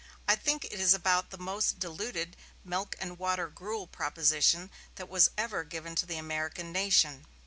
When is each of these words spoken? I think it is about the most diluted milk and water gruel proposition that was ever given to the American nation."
I 0.27 0.35
think 0.35 0.65
it 0.65 0.71
is 0.79 0.95
about 0.95 1.29
the 1.29 1.37
most 1.37 1.77
diluted 1.77 2.35
milk 2.63 2.95
and 2.99 3.19
water 3.19 3.49
gruel 3.49 3.85
proposition 3.85 4.71
that 4.95 5.09
was 5.09 5.29
ever 5.37 5.63
given 5.63 5.93
to 5.97 6.07
the 6.07 6.17
American 6.17 6.71
nation." 6.71 7.27